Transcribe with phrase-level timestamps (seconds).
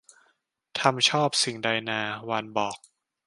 [0.79, 2.77] ทำชอบสิ่งใดนา วานบอก